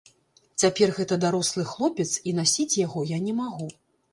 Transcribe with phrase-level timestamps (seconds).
[0.61, 3.71] Цяпер гэта дарослы хлопец, і насіць яго я не магу.